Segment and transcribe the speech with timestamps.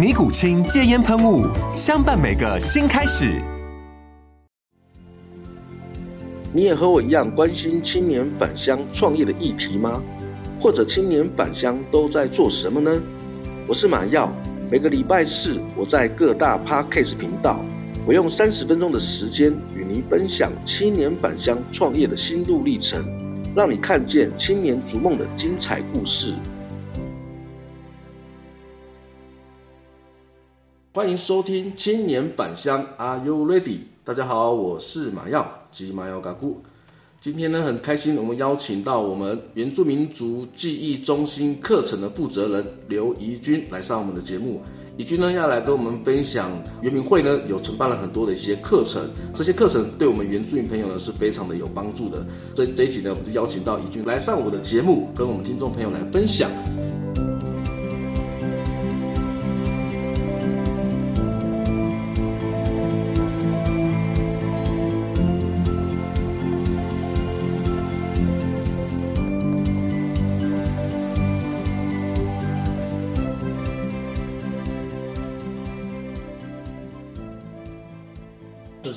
[0.00, 1.46] 尼古清戒烟喷雾，
[1.76, 3.38] 相伴每个新开始。
[6.54, 9.92] 你也和我一样关心青年返乡创业的议题吗？
[10.58, 12.90] 或者青年返乡都在做什么呢？
[13.68, 14.32] 我是马耀，
[14.70, 17.62] 每个礼拜四我在各大 Podcast 频道，
[18.06, 23.04] 我用三十分钟的时间与您分享青年返乡创业的心路历程，
[23.54, 26.32] 让你看见青年逐梦的精彩故事。
[30.92, 33.78] 欢迎收听青年返乡，Are you ready？
[34.02, 36.60] 大家好，我是马耀及马耀嘎姑。
[37.20, 44.60] 今天呢，很开心，我们邀请到我们原住民族记忆中心课程的负责人刘怡君来上我们的节目。
[44.96, 46.50] 怡君呢，要来跟我们分享
[46.82, 52.26] 原民会呢有承办了很多的一些课程，这些课程对我们原住民朋友呢是非常的有帮助的。
[52.56, 56.50] 所以这一集呢，我们就邀请到怡君来上我的节目，跟我们听众朋友来分享。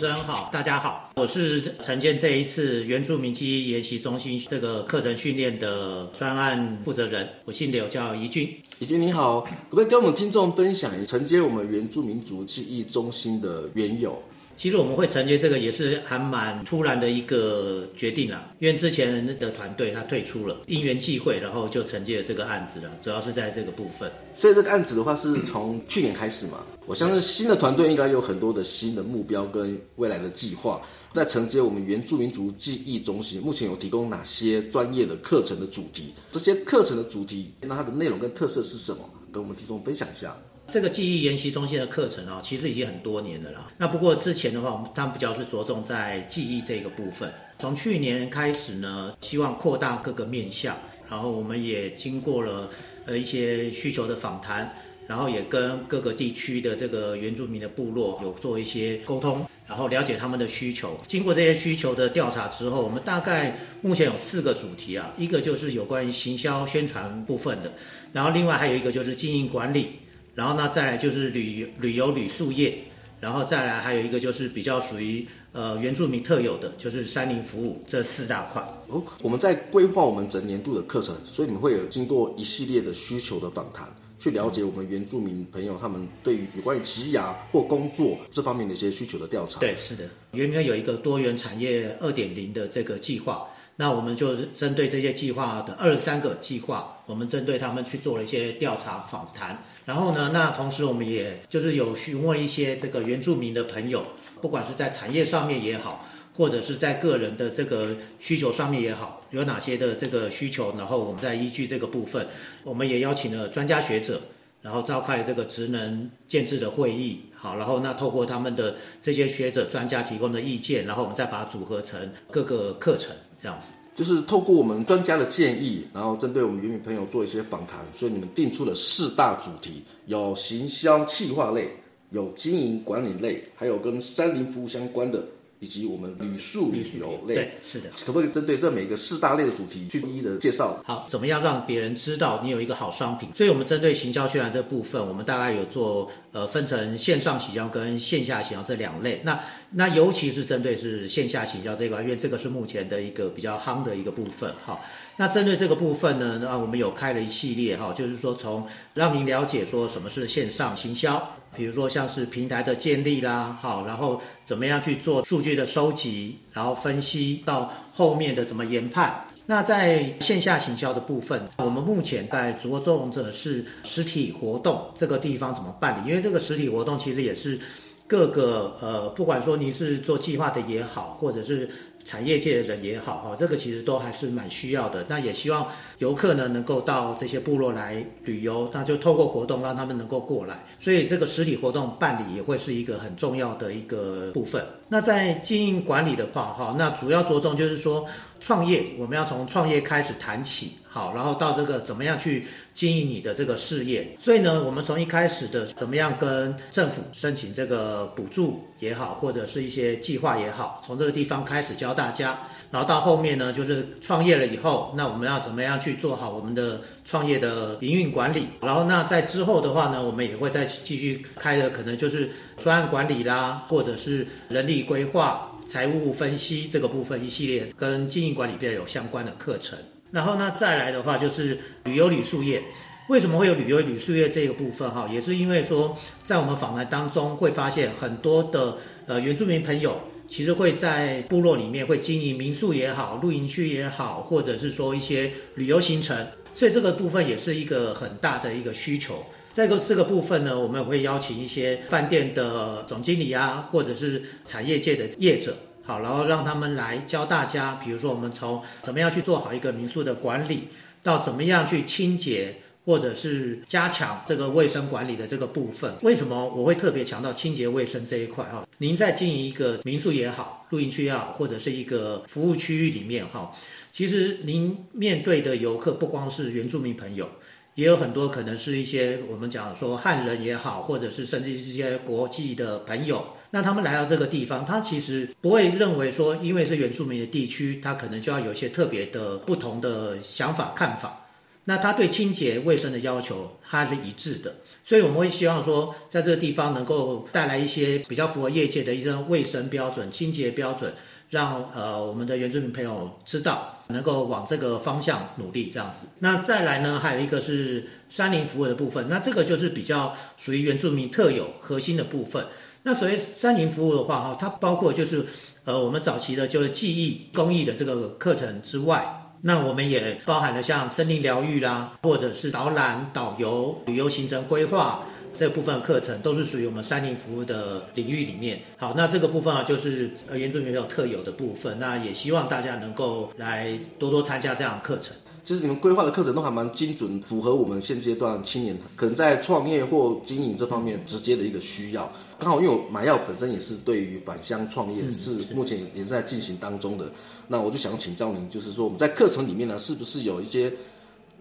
[0.03, 8.53] 持人好，大家好，我是承建这一次原住民记忆研习中心这个课程训练的专案负责人，我姓刘，叫怡君。
[8.79, 14.21] 怡君你好，可不可以跟我们听众分享承接我们原住民族记忆中心的缘由？
[14.55, 24.11] 其实我们会承接这个也是还蛮突然的一个决定啦，因为之前的团队他退出了，因缘际会，然后就承接了这个案子了，主要是在这个部分。
[24.35, 30.81] 所以这个案子的话是从去年开始嘛，我相信新的团队应该有很多的新的目标跟未来的计划，
[31.13, 36.13] 在承接我们原住民族记忆中心，目前有提供哪些专业的课程的主题？
[36.31, 39.07] 这些课程的主题，那它的内容跟特色是什么？
[39.31, 40.35] 跟我们听众分享一下。
[40.71, 43.71] 这个记忆研习中心的课程啊，其实已经很多年了啦。
[43.77, 47.31] 那不过之前的话，我们他们比较是着重在记忆这个部分。
[47.59, 50.75] 从去年开始呢，希望扩大各个面向，
[51.07, 52.69] 然后我们也经过了
[53.05, 54.73] 呃一些需求的访谈，
[55.07, 60.99] 然后也跟各个地区的这个原住民的部落有做一些沟通，然后了解他们的需求。
[61.05, 67.71] 经过这些需求的调查之后，我们大概目前有四个主题啊，一个就是有关于行销宣传部分的，
[68.11, 69.99] 然后另外还有一个就是经营管理。
[70.35, 72.79] 然后呢，再来就是旅旅游旅宿业，
[73.19, 78.61] 然后再来还有一个就是比较属于呃原住民特有的，就是山林服务这四大块。
[78.87, 89.59] 哦，我们在规划我们整年度的课程，所以你们会有经过一系列的需求的访谈，去了解我们原住民朋友他们对于有关于职涯或工作这方面的一些需求的调查。
[89.59, 93.47] 对，是的，原民有一个多元产业二点零的这个计划。
[93.75, 99.63] 那我们就是针对这些计划的二十三个计划，我们针对他们去做了一些调查访谈。
[99.85, 104.05] 然后呢，那同时我们也就是有询问一些这个原住民的朋友，
[104.41, 106.05] 不管是在产业上面也好，
[106.35, 112.27] 或者是在个人的这个需求上面也好，有哪些的这个需求，然后我们再依据这个部分，
[112.63, 114.21] 我们也邀请了专家学者，
[114.61, 117.23] 然后召开这个职能建制的会议。
[117.35, 123.13] 好，然后那透过他们的这些学者专家提供的意见，然后我们再把它组合成各个课程。
[123.41, 131.69] 这样子，就是透过我们专家的建议，然后针对我们原民朋友做一些访谈，所以你们定出了四大主题，有行销企划类，
[132.09, 135.23] 有经营管理类，还有跟山林服务相关的，
[135.63, 137.35] 以及我们旅宿旅游类。
[137.35, 137.89] 对，是的。
[138.05, 140.83] 可不可以针对这每个四大类的主题去一一的介绍？
[140.83, 143.29] 好，怎么样让别人知道你有一个好商品？
[143.33, 149.21] 所以我们针对行销宣传这部分，我们大概有做呃，分成线上行销跟线下行销这两类。
[149.23, 149.39] 那
[149.71, 154.53] 那尤其是针对是线下行销这一块，因为这个是目前的一个比较夯的一个部分。
[154.63, 154.83] 好，
[155.17, 169.25] 那针对这个部分呢，那我们有开了一系列哈，就是说从让您了解说什么是线上行销，比如说像是平台的建立啦，好，然后怎么样去做数据的收集，然后分析到后面的怎么研判。
[169.45, 176.09] 那在线下行销的部分，我们目前在着重的是实体活动这个地方怎么办理？
[176.09, 177.59] 因为这个实体活动其实也是
[178.07, 181.69] 各个呃，不管说你是做计划的也好，或者是。
[182.05, 185.05] 产业界的人也好，哈，这个其实都还是蛮需要的。
[185.07, 185.67] 那也希望
[185.99, 190.63] 游客呢能够到这些部落来旅游，那就透过活动让他们能够过来。
[190.79, 194.63] 所以这个实体活动办理也会是一个很重要的一个部分。
[194.89, 198.05] 那在经营管理的话，哈，那主要着重就是说
[198.43, 200.73] 创业，我们要从创业开始谈起。
[200.89, 204.15] 好，然后到这个怎么样去经营你的这个事业？
[204.21, 212.37] 所以呢，我们从一开始的怎么样跟政府申请这个补助也好，或者是一些计划也好，从这个地方开始教大家。
[212.69, 218.45] 然后到后面呢，就是创业了以后，那我们要怎么样去做好我们的创业的营运管理？
[218.61, 222.29] 然后那在之后的话呢，我们也会再继续开的，可能就是
[222.61, 229.75] 专案管理啦，或者是人力规划、财务分析这个部分一系列跟经营管理比较有相关的课程。
[230.11, 232.61] 然后呢，再来的话就是旅游旅宿业，
[233.09, 235.09] 为什么会有旅游旅宿业这个部分哈？
[235.11, 238.77] 也是因为说，在我们访谈当中会发现很多的
[239.07, 249.25] 呃原住民朋友，其实会在部落里面会经营民宿也好、露营区也好，或者是说一些旅游行程，所以这个部分也是一个很大的一个需求。
[249.53, 255.55] 这个这个部分呢，我们也会邀请一些饭店的总经理啊，或者是产业界的业者。
[255.85, 260.69] 好，然后让他们来教大家，比如说我们从怎么样去做好一个民宿的管理，
[261.03, 262.55] 到怎么样去清洁
[262.85, 265.93] 或者是加强这个卫生管理的这个部分。
[266.01, 268.45] 为什么我会特别强调清洁卫生这一块？
[268.45, 273.53] 哈，您在经营一个民宿也好，露营区也好，或者是一个服务区域里面，哈，
[273.91, 277.29] 其实您面对的游客不光是原住民朋友。
[277.75, 291.25] 也有很多可能是一些我们讲说汉人也好，或者是甚至是一些国际的朋友，那他们来到这个地方，他其实不会认为说，因为是原住民的地区，他可能就要有一些特别的不同的想法看法。
[291.65, 294.53] 那他对清洁卫生的要求，他是一致的，
[294.85, 300.93] 所以我们会希望说，在这个地方能够带来一些比较符合业界的一些卫生标准、清洁标准。
[301.29, 306.07] 让呃我们的原住民朋友知道，能够往这个方向努力这样子。
[306.19, 312.45] 那再来呢，还有一个是山林服务的部分，那这个就是比较属于原住民特有核心的部分。
[312.83, 315.25] 那所谓山林服务的话哈，它包括就是
[315.65, 325.03] 呃我们早期的就是技艺工艺的这个课程之外，那我们也包含了像森林疗愈啦，或者是导览、导游、旅游行程规划。
[325.35, 328.59] 这部分课程都是属于我们山林服务的领域里面。
[328.77, 331.77] 好，那这个部分啊，就是呃原住民朋友特有的部分。
[331.79, 335.15] 那也希望大家能够来多多参加这样的课程。
[335.43, 342.09] 其实你们规划的课程都还蛮精准，符合我们现阶段青年可能在创业或经营这方面直接的一个需要。
[342.39, 347.11] 刚好因为我马耀本身也是对于返乡创业是目前也是在进行当中的。
[347.45, 350.71] 那我就想请教您，就是说我们在课程里面呢，是不是有一些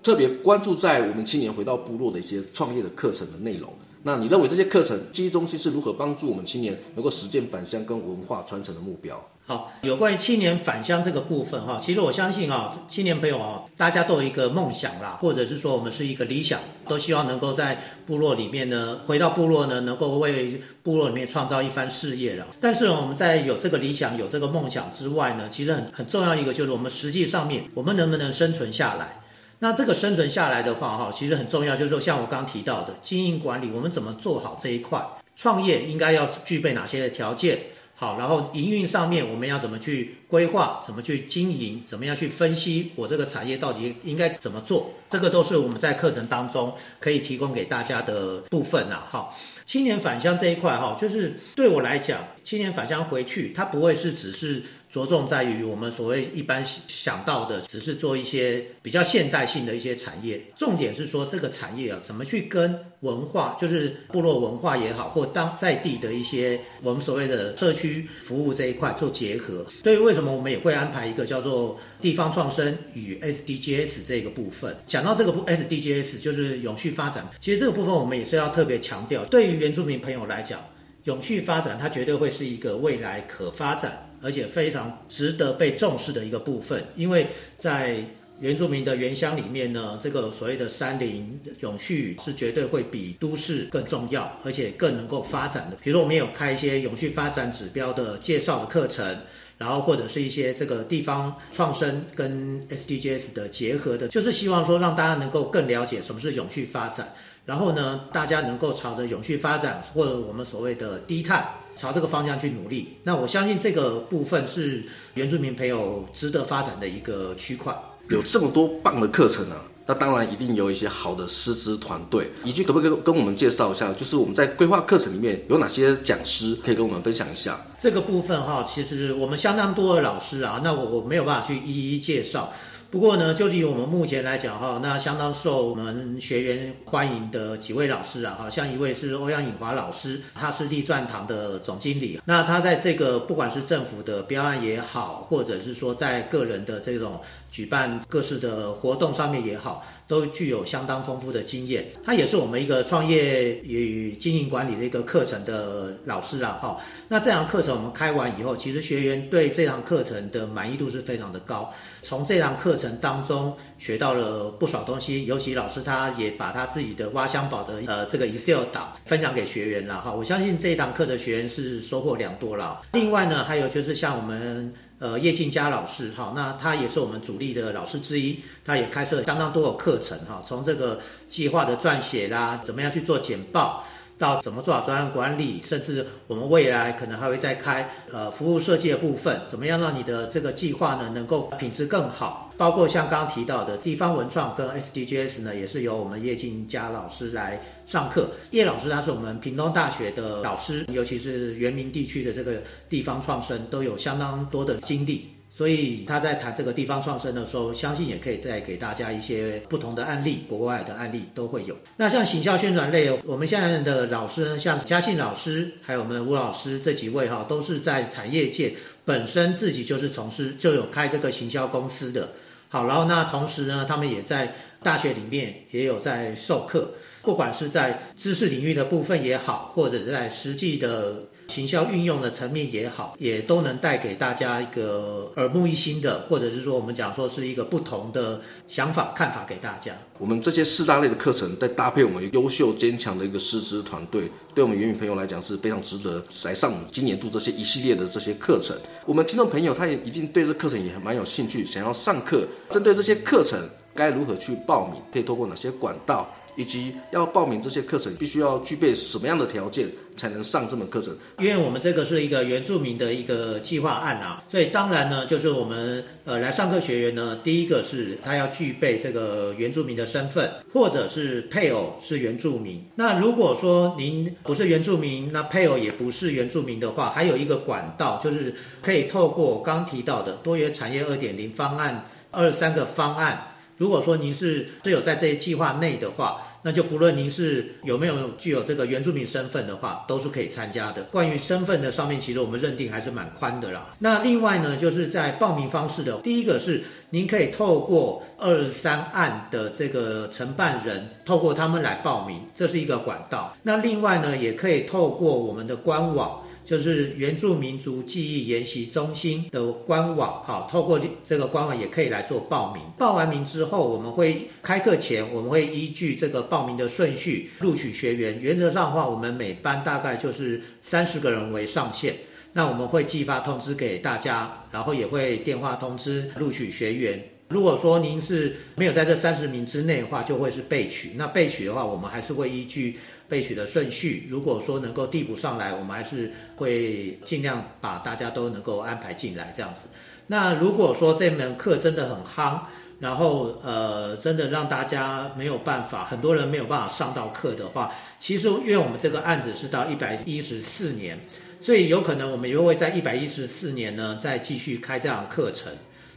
[0.02, 3.72] 特别关注在我们青年回到部落的一些创业的课程的内容？
[4.04, 9.25] 那你认为这些课程记忆中心是如何帮助我们青年能够实践返乡跟文化传承的目标？
[9.46, 16.58] 好，有关于青年返乡这个部分哈，其实我相信啊，青年朋友啊，大家都有一个梦想啦，或者是说我们是一个理想，
[16.88, 22.46] 都希望能够在部落里面呢，回到部落呢，能够为部落里面创造一番事业了。
[22.60, 29.22] 但是我们在有这个理想、有这个梦想之外呢，其实很很重要一个就是我们实际上面，我们能不能生存下来？
[29.62, 35.00] 那这个生存下来的话，哈，其实很重要，就是说，像我刚刚提到的经营管理，我们怎么做好这一块？
[35.37, 37.61] 创业应该要具备哪些的条件？
[37.95, 40.83] 好，然后营运上面我们要怎么去规划？
[40.85, 41.81] 怎么去经营？
[41.87, 44.90] 怎么样去分析我这个产业到底应该怎么做？
[45.09, 49.04] 这个都是我们在课程当中可以提供给大家的部分呐。
[49.09, 49.33] 哈，
[49.64, 54.61] 青年返乡这一块，哈，就是对我来讲，青年返乡回去，它不会是只是。
[54.92, 60.38] 着重在于我们所谓一般想到的，只是做一些比较现代性的一些产业。
[60.54, 69.64] 重点是说这个产业啊，怎么去跟文化，就是部落文化也好，或当在地的一些我们所谓的社区服务这一块做结合。
[69.82, 74.76] 所以为什么我们也会安排一个叫做地方创生与 SDGs 这个部分？
[74.87, 80.61] 讲到这个部 SDGs 就是永续发展，其实这个部分我们也是要特别强调，对于原住民朋友来讲，
[81.04, 84.06] 永续发展它绝对会是一个未来可发展。
[84.23, 87.26] 而且非常值得被重视的一个部分，因为
[87.59, 88.05] 在
[88.41, 95.76] 原住民的原乡里面呢，这个所谓的山林永续是绝对会比都市更重要，而且更能够发展的。
[95.83, 99.17] 比如说，我们有开一些永续发展指标的介绍的课程，
[99.59, 107.14] 然后或者是一些这个地方创生跟 SDGs 的结合的，就是希望说让大家能够更了解什么是永续发展，
[107.47, 112.97] 然后呢，大家能够朝着永续发展或者我们所谓的低碳，朝这个方向去努力。
[113.02, 117.75] 那我相信这个部分是原住民朋友值得发展的一个区块。
[118.09, 122.31] 有这么多棒的课程啊，那当然一定有一些好的师资团队。
[122.45, 127.59] 一句可不可以跟我们介绍一下，就是我们在规划课程里面有哪些讲师可以跟我们分享一下？
[127.79, 132.52] 这个部分哈，其实我们相当多的老师啊，那我我没有办法去一一介绍。
[132.92, 142.20] 不过呢，就以我们目前来讲哈，那相当受我们学员欢迎的几位老师啊，哈，像一位是欧阳颖华老师，他是立传堂的总经理。
[142.26, 147.18] 那他在这个不管是政府的标案也好，或者是说在个人的这种
[147.52, 151.87] 举办各式的活动上面也好，都具有相当丰富的经验。
[152.02, 156.80] 他也是我们一个创业与经营管理的一个课程的老师啊，哈。
[157.09, 161.73] 那这堂课程我们开完以后，其实学员对这堂课程的满意度是非常的高。
[162.02, 172.80] 从这堂课程当中学到了不少东西，尤其老师他也把他自己的挖箱宝的呃这个 Excel 档分享给学员了哈，我相信这一堂课的学员是收获良多了。
[172.92, 183.85] 另外呢，还有就是像我们呃叶静佳老师哈，那他也是我们主力的老师之一，他也开设相当多的课程哈，从这个计划的撰写啦，怎么样去做简报。
[184.19, 192.50] 到怎么做好专案管理，甚至我们未来可能还会再开呃服务设计的部分，怎么样让你的这个计划呢能够品质更好？
[192.57, 198.28] 包括像刚刚提到的地方文创跟 SDGs 呢，也是由我们叶静佳老师来上课。
[198.52, 205.28] 叶老师他是我们屏东大学的老师，尤其是原民地区的这个地方创生都有相当多的经历。
[205.62, 211.76] 所以他在谈这个地方创生的时候，相信也可以再给大家一些不同的案例，国外的案例都会有。
[211.97, 222.31] 那像行销宣传类，我们现在的老师呢，像嘉信老师，还有我们的吴老师这几位哈，都是在产业界本身自己就是从事就有开这个行销公司的。
[222.69, 224.52] 好，然后那同时呢，他们也在
[224.83, 226.90] 大学里面也有在授课，
[227.23, 231.23] 不管是在知识领域的部分也好，或者在实际的。
[231.49, 239.92] 行销运用的层面也好，也都能带给大家一个耳目一新的，或者是说我们讲说是一个不同的想法看法给大家。
[240.18, 248.76] 我们这些四大类的课程，再搭配我们优秀坚强的一个师资团队，对我们原民朋友来讲是非常值得来上今年度这些一系列的这些课程。
[249.04, 252.46] 我们听众朋友他也一定对这课程也蛮有兴趣，想要上课。
[252.70, 255.02] 针对这些课程该如何去报名？
[255.12, 256.28] 可以透过哪些管道？
[256.54, 261.16] 以及要报名这些课程，必须要具备什么样的条件才能上这门课程？
[261.38, 272.85] 因为我们这个是一个原住民的一个计划案啊，所以当然呢，就是我们呃来上课学员呢，第一个是他要具备这个原住民的身份，或者是配偶是原住民。
[272.95, 283.49] 那如果说您不是原住民，那配偶也不是原住民的话，还有一个管道，就是可以透过刚提到的多元产业二点零方案二十三个方案。
[283.78, 291.02] 如果说您是是有在这些计划内的话，那就不论您是有没有具有这个原住民身份的话，都是可以参加的。
[291.04, 293.88] 关于身份的上面，其实我们认定还是蛮宽的啦。
[293.99, 303.57] 那另外呢，就是在报名方式的，第一个是您可以透过二三案的这个承办人，透过他们来报名，这是一个管道。
[303.62, 306.41] 那另外呢，也可以透过我们的官网。
[306.64, 312.83] 就是原住民族记忆研习中心的官网，好，透过这个官网也可以来做报名。
[312.97, 318.40] 报完名之后，我们会开课前，我们会依据这个报名的顺序录取学员。
[318.40, 322.14] 原则上的话，我们每班大概就是三十个人为上限。
[322.54, 327.23] 那我们会寄发通知给大家，然后也会电话通知录取学员。
[327.49, 331.12] 如果说您是没有在这三十名之内的话，就会是备取。
[331.16, 332.99] 那备取的话，我们还是会依据
[333.32, 334.26] 备取的顺序。
[334.28, 339.88] 如果说能够递补上来，我们还是会尽量把大家都能够安排进来这样子。
[340.26, 342.60] 那如果说这门课真的很夯，
[343.00, 351.18] 然后呃真的让大家没有办法，很多人没有办法上到课的话，其实因为我们这个案子是到一百一十四年，
[351.62, 355.72] 所以有可能我们又会在一百一十四年呢再继续开这样课程。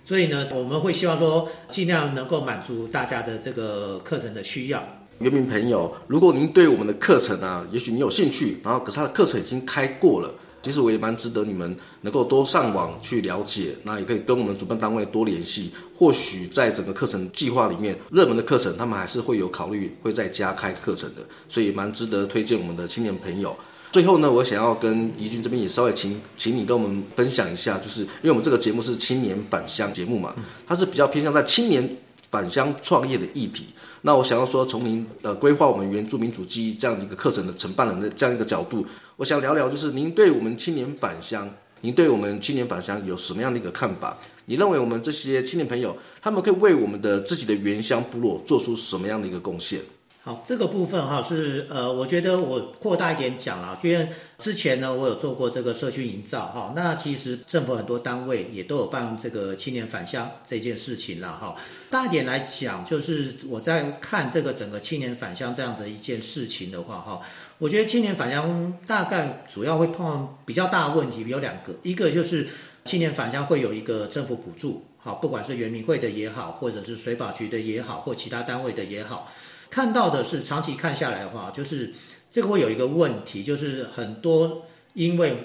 [0.06, 4.84] 所以呢，我们会希望说，尽量能够满足大家的这个课程的需要。
[5.20, 10.30] 原民朋友，如果您对我们的课程啊，也许你有兴趣，然后可是他的课程已经开过了，
[10.62, 15.72] 其实我也蛮值得你们能够多上网去了解，那也可以跟我们主办单位多联系。
[15.98, 23.56] 或许在整个课程计划里面，热门的课程他们还是会有考虑会再加开课程的，所以蛮值得推荐我们的青年朋友。
[23.94, 30.36] 最后呢，我想要跟怡君这边也稍微请，请你跟我们分享一下，就是因为我们这个节目是青年返乡节目嘛，
[30.68, 31.90] 它是比较偏向在青年
[32.30, 33.68] 返乡创业的议题。
[34.06, 38.86] 那我想要说，从您呃规划我们原住民主记忆这样一个课程的承办人的这样一个角度，
[39.16, 41.50] 我想聊聊，就是您对我们青年返乡，
[41.82, 44.16] 您对我们青年返乡有什么样的一个看法？
[44.46, 49.82] 你认为我们这些青年朋友，他们可以为我们的自己的原乡部落做出什么样的一个贡献？
[50.26, 61.56] 好，这个部分哈是呃，我觉得我扩大一点讲啊，因为之前呢，我有做过这个社区营造哈，那其实政府很多单位也都有办这个青年返乡这件事情了哈。
[61.92, 67.22] 大一点来讲，就是我在看这个整个青年返乡这样的一件事情的话哈，
[67.60, 72.48] 我觉得青年返乡大概主要会碰到比较大的问题有两个，一个就是
[72.84, 79.32] 青年返乡会有一个政府补助，好，不管是原民会的也好，或者是水保局的也好，或其他单位的也好。
[79.76, 81.92] 看到的是长期看下来的话，就是
[82.32, 85.38] 这个会有一个问题，就是很多因为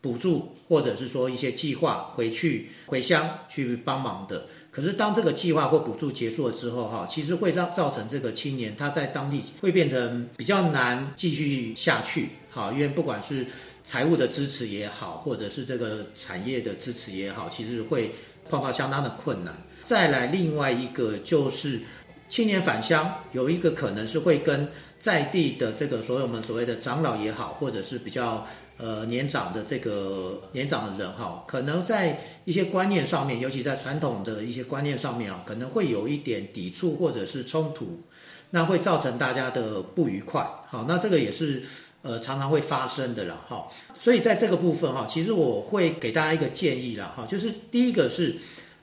[0.00, 13.46] 补助或者是说一些计划回去回乡去帮忙的，可是当这个计划或补助结束了之后，哈，其实会让造成这个青年他在当地会变成比较难继续下去，哈，因为不管是
[13.84, 18.10] 财务的支持也好，或者是这个产业的支持也好，其实会
[18.50, 19.54] 碰到相当的困难。
[19.84, 21.80] 再来另外一个就是。
[22.28, 24.68] 青年返乡有一个可能是会跟
[25.00, 38.02] 在地的这个所有我们所谓的长老也好，或者是比较呃年长的这个年长的人哈，可能在一些观念上面，尤其在传统的一些观念上面啊，可能会有一点抵触或者是冲突，
[38.50, 40.44] 那会造成大家的不愉快。
[40.66, 41.62] 好，那这个也是
[42.02, 43.68] 呃常常会发生的了哈。
[43.98, 48.36] 所以在这个部分哈，其实我会给大家一个建议了哈，就是第一个是。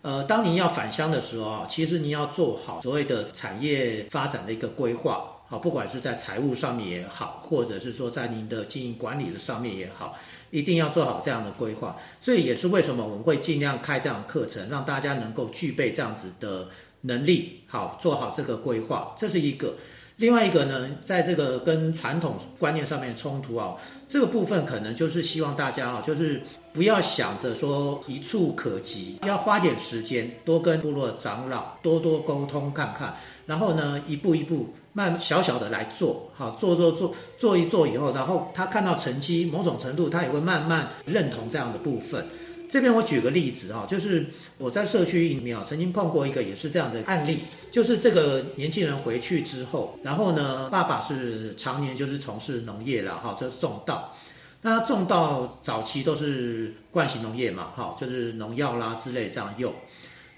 [0.06, 10.16] 呃，当您要返乡的时候啊，其实您要做好所谓的产业发展的一个规划，好，不管是在财务上面也好，或者是说在您的经营管理的上面也好，
[10.52, 11.98] 一定要做好这样的规划。
[12.22, 16.68] 所以也是为什么我们会尽量开这样课程，让大家能够具备这样子的
[17.02, 19.74] 能力，好，做好这个规划，这是一个。
[20.18, 23.76] 另外一个呢，在这个跟传统观念上面冲突啊，
[24.08, 26.42] 这个部分可能就是希望大家啊，就是
[26.72, 33.14] 不要想着说一蹴可及，要花点时间，多跟部落长老多多沟通看看，
[33.46, 42.26] 然后呢，一步一步慢小小的来做，好，做做做做一做以后，然后他看到成绩，某种程度他也会慢慢认同这样的部分。
[42.70, 44.26] 这边我举个例子哈，就是
[44.58, 47.40] 我在社区里面啊，曾经碰过一个也是这样的案例，
[47.72, 54.14] 就是这个年轻人回去之后，然后呢，爸爸是常年就是从事农业了哈，这种稻，
[54.62, 59.74] 那种稻早期都是惯行农业嘛，哈，就是农药啦之类这样用，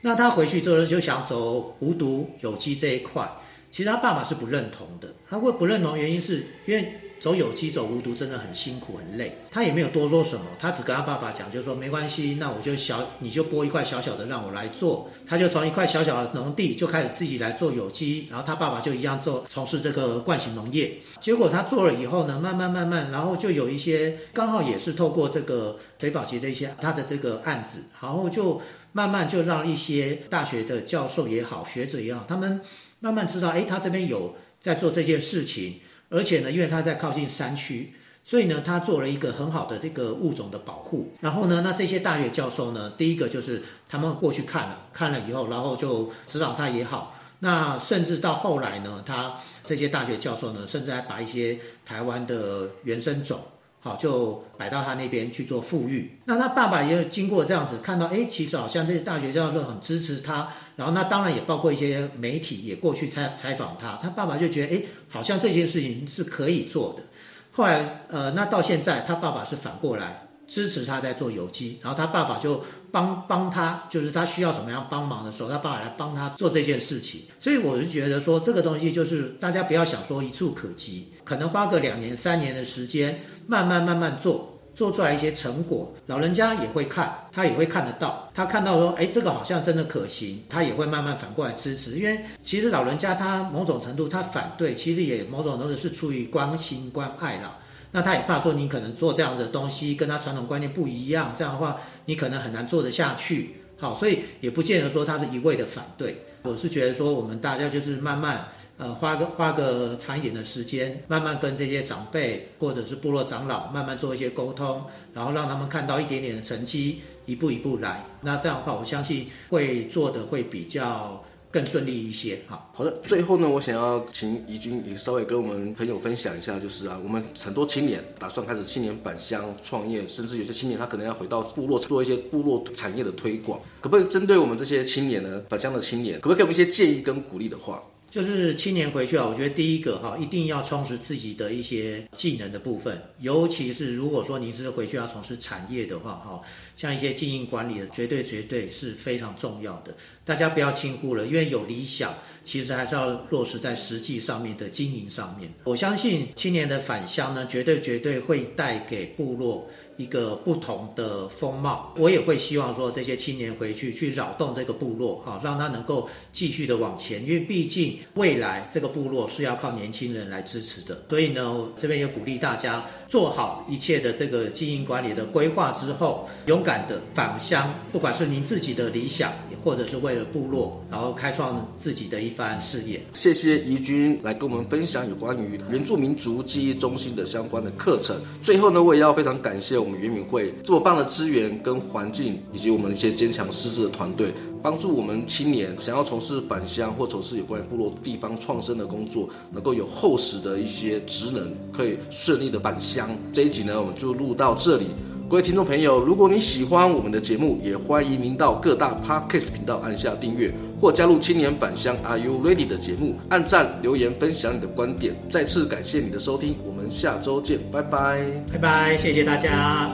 [0.01, 3.29] 那他回去之后就想走无毒有机这一块，
[3.71, 7.01] 其实他爸爸是不认同的，他会不认同原因是因为。
[7.19, 32.61] 走有机走无毒真的很辛苦很累，他也没有多说什么，他只跟他爸爸讲，就说没关系，那我就小你就拨一块小小的让我来做，他就从一块小小的农地就开始自己来做有机，然后他爸爸就一样做从事这个惯行农业，结果他做了以后呢，慢慢慢慢，然后就有一些刚好也是透过这个水保局的一些他的这个案子，然后就慢慢就让一些大学的教授也好学者也好，他们
[32.99, 35.79] 慢慢知道，哎，他这边有在做这件事情。
[36.09, 37.93] 而且呢，因为它在靠近山区，
[38.23, 41.13] 所以呢，他做了一个很好的这个物种的保护。
[41.21, 47.15] 然后呢，那这些大学教授呢，第一个就是他们过去看了，看了以后，然后就指导他也好。
[47.39, 53.39] 那甚至到后来呢，他这些大学教授呢，甚至还把一些台湾的原生种。
[53.79, 56.17] 好，就摆到他那边去做富裕。
[56.25, 60.49] 那他爸爸也有经过这样子，看到，哎，其实好像这些大学教授很支持他。
[60.75, 63.97] 然后那当然也包括一些媒体也过去采采访他。
[64.01, 67.03] 他爸爸就觉得，哎，好像这件事情是可以做的。
[67.51, 70.23] 后来，呃，那到现在，他爸爸是反过来。
[70.47, 77.21] 支持他在做有机，然后他爸爸就帮帮他，就是他需要什么样帮忙的时候，他爸爸来帮他做这件事情。
[77.39, 91.97] 所以我是觉得说，这个东西就是大家不要想说一触可及，可能花个两年三年的时间，慢慢慢慢做，做出来一些成果，老人家也会看，他也会看得到，他看到说，哎，这个好像真的可行，他也会慢慢反过来支持。
[91.97, 97.57] 因为其实老人家他某种程度他反对，其实也某种程度是出于关心关爱啦。
[97.91, 103.55] 那他也怕说你可能做这样的东西跟他传统观念不一样，这样的话你可能很难做得下去。
[103.79, 106.23] 好，所以也不见得说他是一味的反对。
[106.43, 108.47] 我是觉得说我们大家就是慢慢
[108.77, 118.03] 呃花个花个长一点的时间，慢慢跟这些长辈或者是部落长老慢慢做一些沟通，然后让他们看到一点点的成绩，一步一步来。
[118.21, 122.39] 那这样的话，我相信会做得会比较更顺利一些。
[122.47, 137.81] 好，好的，最后呢，我想要请怡君也稍微跟我们朋友分享一下，就是啊，我们很多青年打算开始青年返乡创业，甚至有些青年他可能要回到部落做一些部落产业的推广，可不可以针对我们这些青年呢，返乡的青年，可不可以给我们一些建议跟鼓励的话？
[138.09, 146.41] 就是青年回去啊，我觉得第一个哈，一定要充实自己的一些技能的部分，尤其是如果说您是回去要从事产业的话哈，
[146.77, 149.93] 像一些经营管理的，绝对绝对是非常重要的，
[150.27, 152.13] 大家不要轻忽了，因为有理想，
[152.43, 155.49] 其实还是要落实在实际上面的经营上面。
[155.63, 171.01] 我相信青年的返乡呢，绝对绝对会带给部落一个不同的风貌，我也会希望说这些青年回去去扰动这个部落，哈，让他能够继续的往前，因为毕竟未来这个部落是要靠年轻人来支持的。
[171.09, 183.01] 所以呢，这边也鼓励大家做好一切的这个经营管理的规划之后，勇敢的返乡，不管是您自己的理想，或者是为了部落，然后开创自己的一番事业。
[183.13, 188.17] 谢谢怡君来跟我们分享有关于原住民族记忆中心的相关的课程。
[188.43, 189.77] 最后呢，我也要非常感谢。
[189.77, 203.09] 我们原民会这么棒的资源跟环境，以及我们一些坚强师资的团队，帮助我们青年想要从事返乡或从事有关于部落地方创生的工作，能够有厚实的一些职能，可以顺利的返乡。
[203.31, 204.87] 这一集呢，我们就录到这里。
[205.29, 215.13] 各位听众朋友，如果你喜欢我们的节目，也欢迎您到各大 Podcast 频道按下订阅，或加入青年返乡 Are You Ready 的节目，按赞留言分享你的观点。
[215.29, 219.91] 再次感谢你的收听，我们下周见，拜拜，拜拜，谢谢大家。